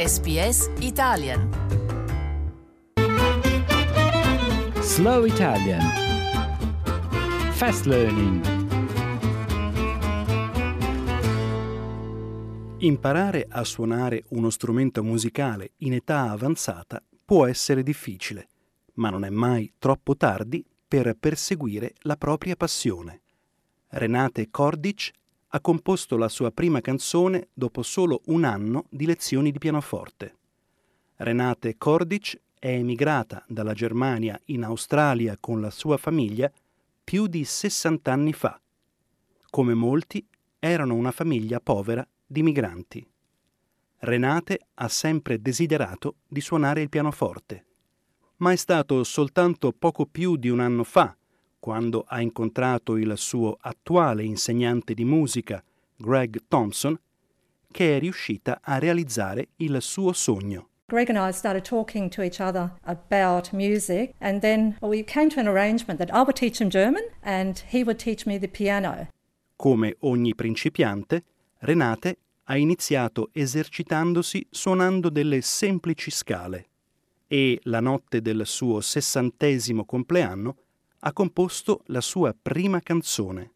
SBS 0.00 0.70
Italian. 0.78 1.50
Slow 4.80 5.26
Italian 5.26 5.82
Fast 7.52 7.84
Learning 7.84 8.40
Imparare 12.78 13.46
a 13.50 13.62
suonare 13.64 14.24
uno 14.28 14.48
strumento 14.48 15.02
musicale 15.02 15.72
in 15.78 15.92
età 15.92 16.30
avanzata 16.30 17.02
può 17.22 17.44
essere 17.44 17.82
difficile, 17.82 18.48
ma 18.94 19.10
non 19.10 19.26
è 19.26 19.28
mai 19.28 19.70
troppo 19.78 20.16
tardi 20.16 20.64
per 20.88 21.14
perseguire 21.20 21.92
la 22.04 22.16
propria 22.16 22.56
passione. 22.56 23.20
Renate 23.88 24.48
Cordic 24.50 25.10
ha 25.52 25.60
composto 25.60 26.16
la 26.16 26.28
sua 26.28 26.50
prima 26.52 26.80
canzone 26.80 27.48
dopo 27.52 27.82
solo 27.82 28.20
un 28.26 28.44
anno 28.44 28.84
di 28.88 29.06
lezioni 29.06 29.50
di 29.50 29.58
pianoforte. 29.58 30.36
Renate 31.16 31.76
Cordic 31.76 32.40
è 32.58 32.68
emigrata 32.68 33.44
dalla 33.48 33.72
Germania 33.72 34.40
in 34.46 34.64
Australia 34.64 35.36
con 35.40 35.60
la 35.60 35.70
sua 35.70 35.96
famiglia 35.96 36.50
più 37.02 37.26
di 37.26 37.44
60 37.44 38.12
anni 38.12 38.32
fa. 38.32 38.60
Come 39.50 39.74
molti, 39.74 40.24
erano 40.60 40.94
una 40.94 41.10
famiglia 41.10 41.58
povera 41.58 42.06
di 42.24 42.42
migranti. 42.42 43.04
Renate 44.02 44.68
ha 44.74 44.88
sempre 44.88 45.40
desiderato 45.40 46.16
di 46.28 46.40
suonare 46.40 46.82
il 46.82 46.88
pianoforte, 46.88 47.64
ma 48.36 48.52
è 48.52 48.56
stato 48.56 49.02
soltanto 49.02 49.72
poco 49.72 50.06
più 50.06 50.36
di 50.36 50.48
un 50.48 50.60
anno 50.60 50.84
fa 50.84 51.14
quando 51.60 52.04
ha 52.08 52.20
incontrato 52.20 52.96
il 52.96 53.12
suo 53.16 53.56
attuale 53.60 54.24
insegnante 54.24 54.94
di 54.94 55.04
musica, 55.04 55.62
Greg 55.96 56.40
Thompson, 56.48 56.98
che 57.70 57.96
è 57.96 58.00
riuscita 58.00 58.60
a 58.62 58.78
realizzare 58.78 59.50
il 59.56 59.80
suo 59.80 60.12
sogno. 60.12 60.68
Greg 60.86 61.08
and 61.08 61.18
I 61.18 61.32
started 61.32 61.62
talking 61.62 62.10
to 62.10 62.22
each 62.22 62.40
other 62.40 62.72
about 62.82 63.52
music, 63.52 64.12
and 64.18 64.40
then 64.40 64.76
we 64.80 65.04
came 65.04 65.28
to 65.28 65.38
an 65.38 65.46
arrangement 65.46 66.00
that 66.00 66.10
I 66.10 66.22
would 66.22 66.34
teach 66.34 66.60
him 66.60 66.68
German 66.68 67.04
and 67.22 67.62
he 67.70 67.84
would 67.84 67.98
teach 67.98 68.26
me 68.26 68.40
the 68.40 68.48
piano. 68.48 69.06
Come 69.54 69.94
ogni 70.00 70.34
principiante, 70.34 71.22
Renate 71.58 72.18
ha 72.44 72.56
iniziato 72.56 73.28
esercitandosi 73.32 74.44
suonando 74.50 75.10
delle 75.10 75.40
semplici 75.42 76.10
scale 76.10 76.66
e 77.28 77.60
la 77.64 77.78
notte 77.78 78.20
del 78.20 78.42
suo 78.44 78.80
sessantesimo 78.80 79.84
compleanno 79.84 80.56
ha 81.00 81.12
composto 81.12 81.82
la 81.86 82.00
sua 82.00 82.34
prima 82.40 82.80
canzone. 82.80 83.52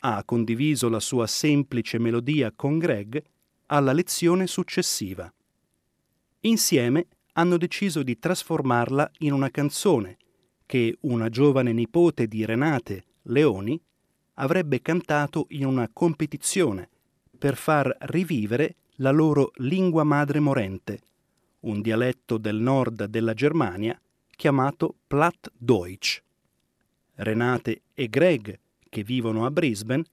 Ha 0.00 0.22
condiviso 0.24 0.88
la 0.88 1.00
sua 1.00 1.26
semplice 1.26 1.98
melodia 1.98 2.52
con 2.54 2.78
Greg 2.78 3.22
alla 3.66 3.92
lezione 3.92 4.46
successiva. 4.46 5.32
Insieme 6.40 7.06
hanno 7.34 7.56
deciso 7.56 8.02
di 8.02 8.18
trasformarla 8.18 9.10
in 9.20 9.32
una 9.32 9.50
canzone 9.50 10.18
che 10.66 10.96
una 11.02 11.28
giovane 11.28 11.72
nipote 11.72 12.26
di 12.26 12.44
Renate, 12.44 13.04
Leoni, 13.22 13.80
avrebbe 14.34 14.82
cantato 14.82 15.46
in 15.50 15.66
una 15.66 15.88
competizione 15.92 16.88
per 17.38 17.56
far 17.56 17.96
rivivere 18.00 18.76
la 18.96 19.10
loro 19.10 19.52
lingua 19.56 20.02
madre 20.04 20.40
morente, 20.40 21.00
un 21.60 21.80
dialetto 21.80 22.38
del 22.38 22.56
nord 22.56 23.04
della 23.04 23.34
Germania 23.34 23.98
chiamato 24.30 24.96
Plattdeutsch. 25.06 26.23
Renate 27.16 27.82
e 27.94 28.08
Greg, 28.08 28.58
che 28.88 29.02
vivono 29.02 29.46
a 29.46 29.50
Brisbane, 29.50 30.04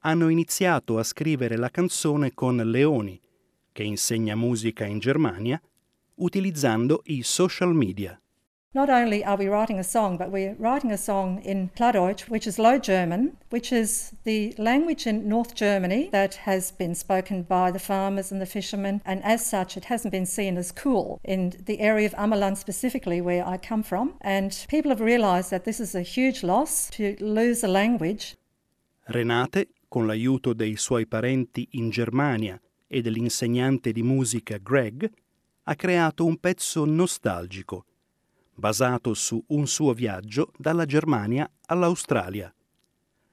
hanno 0.00 0.28
iniziato 0.28 0.98
a 0.98 1.02
scrivere 1.02 1.56
la 1.56 1.70
canzone 1.70 2.32
con 2.34 2.56
Leoni, 2.56 3.20
che 3.72 3.82
insegna 3.82 4.34
musica 4.34 4.84
in 4.84 4.98
Germania, 4.98 5.60
utilizzando 6.16 7.02
i 7.06 7.22
social 7.22 7.74
media. 7.74 8.20
Not 8.74 8.90
only 8.90 9.24
are 9.24 9.38
we 9.38 9.48
writing 9.48 9.78
a 9.78 9.82
song, 9.82 10.18
but 10.18 10.30
we're 10.30 10.54
writing 10.58 10.92
a 10.92 10.98
song 10.98 11.40
in 11.42 11.70
Plattdeutsch, 11.70 12.28
which 12.28 12.46
is 12.46 12.58
Low 12.58 12.78
German, 12.78 13.38
which 13.48 13.72
is 13.72 14.12
the 14.24 14.54
language 14.58 15.06
in 15.06 15.26
North 15.26 15.54
Germany 15.54 16.10
that 16.12 16.34
has 16.34 16.70
been 16.72 16.94
spoken 16.94 17.44
by 17.44 17.70
the 17.70 17.78
farmers 17.78 18.30
and 18.30 18.42
the 18.42 18.46
fishermen, 18.46 19.00
and 19.06 19.24
as 19.24 19.44
such, 19.44 19.78
it 19.78 19.86
hasn't 19.86 20.12
been 20.12 20.26
seen 20.26 20.58
as 20.58 20.70
cool 20.70 21.18
in 21.24 21.54
the 21.64 21.80
area 21.80 22.04
of 22.04 22.14
Ammerland 22.16 22.58
specifically, 22.58 23.22
where 23.22 23.42
I 23.48 23.56
come 23.56 23.82
from. 23.82 24.18
And 24.20 24.52
people 24.68 24.90
have 24.90 25.00
realised 25.00 25.50
that 25.50 25.64
this 25.64 25.80
is 25.80 25.94
a 25.94 26.02
huge 26.02 26.42
loss 26.42 26.90
to 26.90 27.16
lose 27.20 27.64
a 27.64 27.68
language. 27.68 28.36
Renate, 29.06 29.68
con 29.88 30.06
l'aiuto 30.06 30.52
dei 30.52 30.76
suoi 30.76 31.06
parenti 31.06 31.66
in 31.70 31.88
Germania 31.88 32.60
e 32.86 33.00
dell'insegnante 33.00 33.92
di 33.92 34.02
musica 34.02 34.58
Greg, 34.58 35.10
ha 35.62 35.74
creato 35.74 36.26
un 36.26 36.36
pezzo 36.36 36.84
nostalgico 36.84 37.84
basato 38.58 39.14
su 39.14 39.42
un 39.48 39.68
suo 39.68 39.92
viaggio 39.92 40.50
dalla 40.56 40.84
Germania 40.84 41.48
all'Australia. 41.66 42.52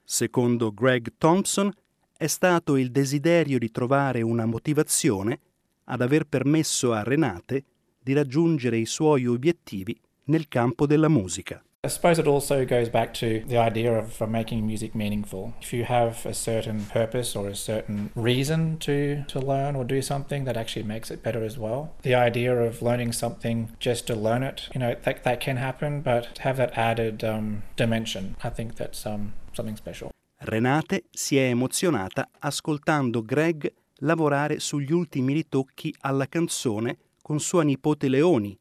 Secondo 0.03 0.71
Greg 0.71 1.13
Thompson, 1.17 1.73
è 2.15 2.27
stato 2.27 2.77
il 2.77 2.91
desiderio 2.91 3.57
di 3.57 3.71
trovare 3.71 4.21
una 4.21 4.45
motivazione 4.45 5.39
ad 5.85 6.01
aver 6.01 6.25
permesso 6.25 6.93
a 6.93 7.01
Renate 7.01 7.65
di 7.99 8.13
raggiungere 8.13 8.77
i 8.77 8.85
suoi 8.85 9.25
obiettivi 9.25 9.99
nel 10.25 10.47
campo 10.47 10.85
della 10.85 11.09
musica. 11.09 11.63
I 11.85 11.87
suppose 11.87 12.17
it 12.17 12.25
also 12.25 12.65
goes 12.65 12.89
back 12.89 13.13
to 13.15 13.43
the 13.45 13.57
idea 13.57 13.93
of 13.93 14.19
making 14.27 14.65
music 14.65 14.95
meaningful. 14.95 15.53
If 15.61 15.71
you 15.71 15.83
have 15.83 16.25
a 16.25 16.33
certain 16.33 16.85
purpose 16.85 17.35
or 17.35 17.47
a 17.47 17.55
certain 17.55 18.09
reason 18.15 18.79
to, 18.79 19.23
to 19.27 19.39
learn 19.39 19.75
or 19.75 19.83
do 19.83 20.01
something, 20.01 20.45
that 20.45 20.57
actually 20.57 20.81
makes 20.81 21.11
it 21.11 21.21
better 21.21 21.43
as 21.43 21.59
well. 21.59 21.93
The 22.01 22.15
idea 22.15 22.55
of 22.55 22.81
learning 22.81 23.11
something 23.11 23.69
just 23.79 24.07
to 24.07 24.15
learn 24.15 24.41
it, 24.41 24.67
you 24.73 24.79
know, 24.79 24.95
that, 25.03 25.23
that 25.25 25.39
can 25.39 25.57
happen, 25.57 26.01
but 26.01 26.33
to 26.33 26.41
have 26.41 26.57
that 26.57 26.75
added 26.75 27.23
um, 27.23 27.61
dimension, 27.75 28.35
I 28.43 28.49
think 28.49 28.77
that's 28.77 29.05
um, 29.05 29.33
something 29.53 29.77
special. 29.77 30.09
Renate 30.39 31.03
si 31.11 31.37
è 31.37 31.49
emozionata 31.49 32.29
ascoltando 32.39 33.21
Greg 33.21 33.71
lavorare 33.99 34.59
sugli 34.59 34.91
ultimi 34.91 35.33
ritocchi 35.33 35.93
alla 36.01 36.27
canzone 36.27 36.97
con 37.21 37.39
sua 37.39 37.61
nipote 37.61 38.07
Leoni, 38.09 38.57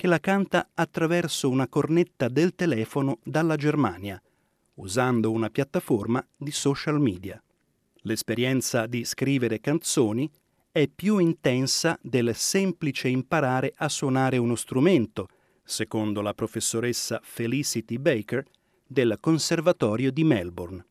che 0.00 0.06
la 0.06 0.18
canta 0.18 0.70
attraverso 0.72 1.50
una 1.50 1.68
cornetta 1.68 2.28
del 2.28 2.54
telefono 2.54 3.18
dalla 3.22 3.56
Germania, 3.56 4.18
usando 4.76 5.30
una 5.30 5.50
piattaforma 5.50 6.26
di 6.38 6.50
social 6.52 6.98
media. 6.98 7.38
L'esperienza 8.04 8.86
di 8.86 9.04
scrivere 9.04 9.60
canzoni 9.60 10.26
è 10.72 10.88
più 10.88 11.18
intensa 11.18 11.98
del 12.00 12.34
semplice 12.34 13.08
imparare 13.08 13.74
a 13.76 13.90
suonare 13.90 14.38
uno 14.38 14.54
strumento, 14.54 15.28
secondo 15.62 16.22
la 16.22 16.32
professoressa 16.32 17.20
Felicity 17.22 17.98
Baker 17.98 18.42
del 18.86 19.18
Conservatorio 19.20 20.10
di 20.10 20.24
Melbourne. 20.24 20.82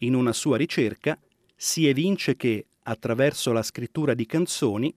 In 0.00 0.14
una 0.14 0.34
sua 0.34 0.58
ricerca 0.58 1.18
si 1.54 1.86
evince 1.86 2.36
che, 2.36 2.66
attraverso 2.82 3.50
la 3.52 3.62
scrittura 3.62 4.12
di 4.12 4.26
canzoni, 4.26 4.94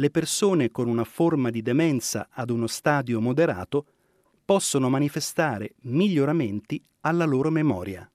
le 0.00 0.10
persone 0.10 0.70
con 0.70 0.88
una 0.88 1.04
forma 1.04 1.50
di 1.50 1.60
demenza 1.60 2.28
ad 2.30 2.48
uno 2.48 2.66
stadio 2.66 3.20
moderato 3.20 3.84
possono 4.46 4.88
manifestare 4.88 5.74
miglioramenti 5.82 6.82
alla 7.00 7.26
loro 7.26 7.50
memoria. 7.50 8.10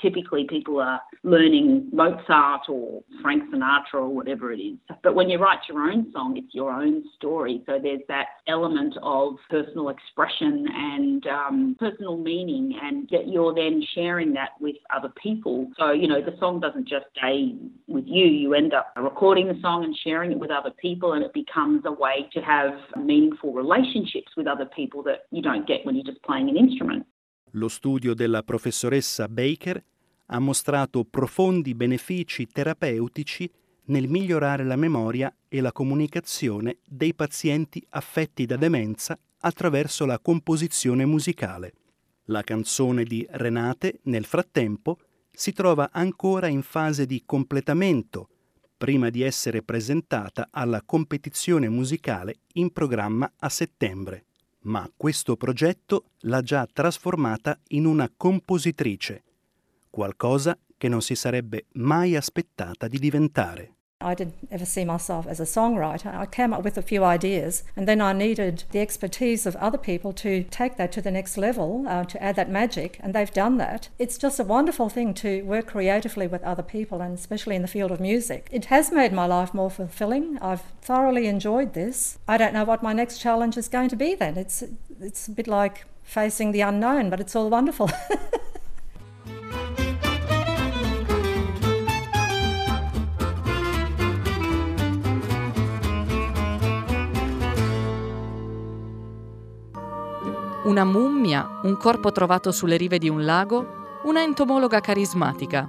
Typically 0.00 0.46
people 0.48 0.80
are 0.80 1.00
learning 1.22 1.88
Mozart 1.92 2.68
or 2.68 3.02
Frank 3.22 3.44
Sinatra 3.52 3.94
or 3.94 4.08
whatever 4.08 4.52
it 4.52 4.58
is. 4.58 4.76
But 5.02 5.14
when 5.14 5.28
you 5.28 5.38
write 5.38 5.60
your 5.68 5.82
own 5.82 6.10
song, 6.12 6.36
it's 6.36 6.54
your 6.54 6.70
own 6.70 7.04
story. 7.16 7.62
So 7.66 7.78
there's 7.82 8.00
that 8.08 8.26
element 8.48 8.94
of 9.02 9.34
personal 9.48 9.88
expression 9.88 10.66
and 10.72 11.26
um, 11.26 11.76
personal 11.78 12.16
meaning, 12.16 12.78
and 12.82 13.08
you're 13.26 13.54
then 13.54 13.82
sharing 13.94 14.32
that 14.34 14.50
with 14.60 14.76
other 14.94 15.12
people. 15.22 15.70
So, 15.78 15.92
you 15.92 16.08
know, 16.08 16.20
the 16.20 16.36
song 16.38 16.60
doesn't 16.60 16.88
just 16.88 17.06
stay 17.16 17.54
with 17.86 18.04
you, 18.06 18.26
you 18.26 18.54
end 18.54 18.74
up 18.74 18.92
recording 18.96 19.48
the 19.48 19.58
song 19.60 19.84
and 19.84 19.96
sharing 20.04 20.32
it 20.32 20.38
with 20.38 20.50
other 20.50 20.70
people, 20.80 21.12
and 21.12 21.24
it 21.24 21.32
becomes 21.32 21.82
a 21.84 21.92
way 21.92 22.28
to 22.32 22.40
have 22.40 22.72
meaningful 22.96 23.52
relationships 23.52 24.32
with 24.36 24.46
other 24.46 24.66
people 24.66 25.02
that 25.02 25.26
you 25.30 25.42
don't 25.42 25.66
get 25.66 25.84
when 25.84 25.94
you're 25.94 26.04
just 26.04 26.22
playing 26.22 26.48
an 26.48 26.56
instrument. 26.56 27.06
Lo 27.54 27.68
studio 27.68 28.14
della 28.14 28.44
professoressa 28.44 29.26
Baker 29.28 29.82
ha 30.32 30.38
mostrato 30.38 31.04
profondi 31.04 31.74
benefici 31.74 32.46
terapeutici 32.46 33.50
nel 33.86 34.08
migliorare 34.08 34.64
la 34.64 34.76
memoria 34.76 35.34
e 35.48 35.60
la 35.60 35.72
comunicazione 35.72 36.78
dei 36.86 37.14
pazienti 37.14 37.84
affetti 37.90 38.46
da 38.46 38.56
demenza 38.56 39.18
attraverso 39.40 40.06
la 40.06 40.18
composizione 40.20 41.04
musicale. 41.04 41.72
La 42.26 42.42
canzone 42.42 43.04
di 43.04 43.26
Renate, 43.28 44.00
nel 44.04 44.24
frattempo, 44.24 44.98
si 45.32 45.52
trova 45.52 45.90
ancora 45.92 46.46
in 46.46 46.62
fase 46.62 47.06
di 47.06 47.22
completamento, 47.26 48.28
prima 48.76 49.10
di 49.10 49.22
essere 49.22 49.62
presentata 49.62 50.48
alla 50.50 50.82
competizione 50.82 51.68
musicale 51.68 52.40
in 52.54 52.72
programma 52.72 53.32
a 53.38 53.48
settembre 53.48 54.26
ma 54.62 54.90
questo 54.94 55.36
progetto 55.36 56.10
l'ha 56.20 56.42
già 56.42 56.66
trasformata 56.70 57.58
in 57.68 57.86
una 57.86 58.10
compositrice, 58.14 59.22
qualcosa 59.90 60.56
che 60.78 60.88
non 60.88 61.02
si 61.02 61.14
sarebbe 61.14 61.66
mai 61.72 62.16
aspettata 62.16 62.88
di 62.88 62.98
diventare. 62.98 63.74
I 64.02 64.14
didn't 64.14 64.48
ever 64.50 64.64
see 64.64 64.86
myself 64.86 65.26
as 65.26 65.40
a 65.40 65.44
songwriter. 65.44 66.14
I 66.14 66.24
came 66.24 66.54
up 66.54 66.64
with 66.64 66.78
a 66.78 66.82
few 66.82 67.04
ideas, 67.04 67.64
and 67.76 67.86
then 67.86 68.00
I 68.00 68.14
needed 68.14 68.64
the 68.70 68.80
expertise 68.80 69.44
of 69.44 69.56
other 69.56 69.76
people 69.76 70.14
to 70.14 70.44
take 70.44 70.78
that 70.78 70.90
to 70.92 71.02
the 71.02 71.10
next 71.10 71.36
level, 71.36 71.84
uh, 71.86 72.04
to 72.04 72.22
add 72.22 72.36
that 72.36 72.48
magic, 72.48 72.98
and 73.02 73.14
they've 73.14 73.30
done 73.30 73.58
that. 73.58 73.90
It's 73.98 74.16
just 74.16 74.40
a 74.40 74.44
wonderful 74.44 74.88
thing 74.88 75.12
to 75.14 75.42
work 75.42 75.66
creatively 75.66 76.26
with 76.26 76.42
other 76.44 76.62
people, 76.62 77.02
and 77.02 77.18
especially 77.18 77.56
in 77.56 77.62
the 77.62 77.68
field 77.68 77.90
of 77.90 78.00
music. 78.00 78.48
It 78.50 78.66
has 78.66 78.90
made 78.90 79.12
my 79.12 79.26
life 79.26 79.52
more 79.52 79.70
fulfilling. 79.70 80.38
I've 80.40 80.62
thoroughly 80.80 81.26
enjoyed 81.26 81.74
this. 81.74 82.18
I 82.26 82.38
don't 82.38 82.54
know 82.54 82.64
what 82.64 82.82
my 82.82 82.94
next 82.94 83.18
challenge 83.18 83.58
is 83.58 83.68
going 83.68 83.90
to 83.90 83.96
be 83.96 84.14
then. 84.14 84.38
It's, 84.38 84.64
it's 84.98 85.28
a 85.28 85.32
bit 85.32 85.46
like 85.46 85.84
facing 86.02 86.52
the 86.52 86.62
unknown, 86.62 87.10
but 87.10 87.20
it's 87.20 87.36
all 87.36 87.50
wonderful. 87.50 87.90
una 100.64 100.84
mummia, 100.84 101.60
un 101.62 101.76
corpo 101.78 102.12
trovato 102.12 102.52
sulle 102.52 102.76
rive 102.76 102.98
di 102.98 103.08
un 103.08 103.24
lago, 103.24 104.00
una 104.02 104.22
entomologa 104.22 104.80
carismatica. 104.80 105.68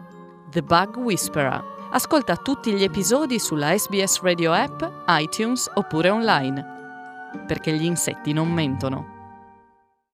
The 0.50 0.62
Bug 0.62 0.98
Whisperer. 0.98 1.64
Ascolta 1.92 2.36
tutti 2.36 2.74
gli 2.74 2.84
episodi 2.84 3.40
sulla 3.40 3.78
SBS 3.78 4.22
Radio 4.22 4.52
app, 4.52 4.84
iTunes 5.08 5.70
oppure 5.76 6.10
online. 6.10 6.66
Perché 7.48 7.72
gli 7.74 7.86
insetti 7.86 8.34
non 8.34 8.52
mentono. 8.52 9.11